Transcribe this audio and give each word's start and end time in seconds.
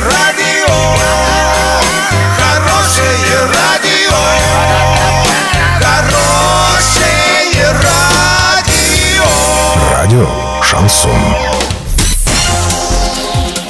радио, 0.00 0.74
хорошее 2.36 3.38
радио, 3.46 4.16
хорошее 5.80 7.72
радио. 7.82 9.22
Радио 9.92 10.26
«Шансон». 10.62 11.10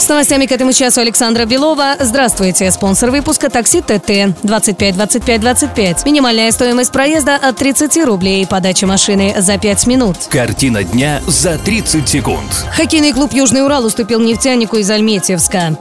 С 0.02 0.08
новостями 0.08 0.46
к 0.46 0.52
этому 0.52 0.72
часу 0.72 1.00
Александра 1.00 1.44
Белова. 1.44 1.94
Здравствуйте. 2.00 2.72
Спонсор 2.72 3.12
выпуска 3.12 3.48
такси 3.48 3.80
ТТ 3.80 4.36
25 4.42 4.96
25 4.96 5.40
25. 5.40 6.04
Минимальная 6.04 6.50
стоимость 6.50 6.90
проезда 6.90 7.36
от 7.36 7.56
30 7.58 8.04
рублей. 8.04 8.44
Подача 8.44 8.88
машины 8.88 9.32
за 9.38 9.58
5 9.58 9.86
минут. 9.86 10.16
Картина 10.28 10.82
дня 10.82 11.22
за 11.28 11.56
30 11.56 12.08
секунд. 12.08 12.66
Хоккейный 12.76 13.12
клуб 13.12 13.32
«Южный 13.32 13.64
Урал» 13.64 13.84
уступил 13.84 14.18
нефтянику 14.18 14.76
из 14.78 14.90
Альметьевска. 14.90 15.78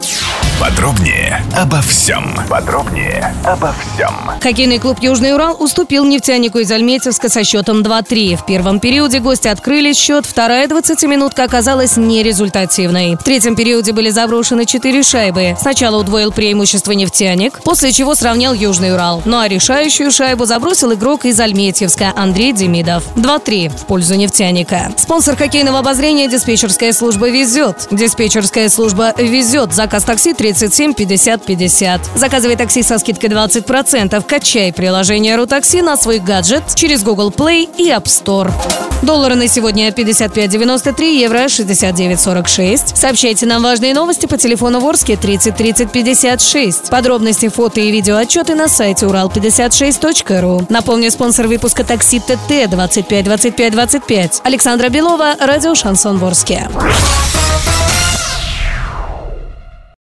Подробнее 0.61 1.43
обо 1.57 1.81
всем. 1.81 2.35
Подробнее 2.47 3.33
обо 3.43 3.73
всем. 3.73 4.13
Хоккейный 4.39 4.77
клуб 4.77 4.99
«Южный 5.01 5.33
Урал» 5.33 5.57
уступил 5.59 6.05
нефтянику 6.05 6.59
из 6.59 6.71
Альметьевска 6.71 7.29
со 7.29 7.43
счетом 7.43 7.81
2-3. 7.81 8.37
В 8.37 8.45
первом 8.45 8.79
периоде 8.79 9.19
гости 9.19 9.47
открыли 9.47 9.93
счет, 9.93 10.27
вторая 10.27 10.67
20-минутка 10.67 11.45
оказалась 11.45 11.97
нерезультативной. 11.97 13.15
В 13.15 13.23
третьем 13.23 13.55
периоде 13.55 13.91
были 13.91 14.11
заброшены 14.11 14.67
4 14.67 15.01
шайбы. 15.01 15.57
Сначала 15.59 15.97
удвоил 15.97 16.31
преимущество 16.31 16.91
нефтяник, 16.91 17.59
после 17.63 17.91
чего 17.91 18.13
сравнял 18.13 18.53
Южный 18.53 18.93
Урал. 18.93 19.23
Ну 19.25 19.39
а 19.39 19.47
решающую 19.47 20.11
шайбу 20.11 20.45
забросил 20.45 20.93
игрок 20.93 21.25
из 21.25 21.39
Альметьевска 21.39 22.13
Андрей 22.15 22.53
Демидов. 22.53 23.03
2-3 23.15 23.69
в 23.69 23.87
пользу 23.87 24.13
нефтяника. 24.13 24.91
Спонсор 24.95 25.35
хоккейного 25.35 25.79
обозрения 25.79 26.27
диспетчерская 26.27 26.93
служба 26.93 27.31
«Везет». 27.31 27.87
Диспетчерская 27.89 28.69
служба 28.69 29.15
«Везет». 29.17 29.73
Заказ 29.73 30.03
такси 30.03 30.35
37 30.53 30.93
50 30.93 31.45
50. 31.45 32.01
Заказывай 32.15 32.55
такси 32.55 32.83
со 32.83 32.97
скидкой 32.97 33.29
20%. 33.29 34.23
Качай 34.27 34.73
приложение 34.73 35.35
«Рутакси» 35.35 35.81
на 35.81 35.97
свой 35.97 36.19
гаджет 36.19 36.63
через 36.75 37.03
Google 37.03 37.31
Play 37.31 37.69
и 37.77 37.89
App 37.89 38.05
Store. 38.05 38.51
Доллары 39.01 39.35
на 39.35 39.47
сегодня 39.47 39.89
55.93, 39.89 41.13
евро 41.13 41.45
69.46. 41.45 42.95
Сообщайте 42.95 43.45
нам 43.45 43.63
важные 43.63 43.93
новости 43.93 44.25
по 44.27 44.37
телефону 44.37 44.79
Ворске 44.79 45.15
30 45.15 45.55
30 45.55 45.91
56. 45.91 46.89
Подробности, 46.89 47.49
фото 47.49 47.79
и 47.79 47.91
видео 47.91 48.17
отчеты 48.17 48.53
на 48.53 48.67
сайте 48.67 49.05
урал56.ру. 49.05 50.67
Напомню, 50.69 51.09
спонсор 51.11 51.47
выпуска 51.47 51.83
такси 51.83 52.19
ТТ 52.19 52.69
25 52.69 53.25
25 53.25 53.73
25. 53.73 54.41
Александра 54.43 54.89
Белова, 54.89 55.35
радио 55.39 55.73
«Шансон 55.73 56.17
Ворске». 56.17 56.69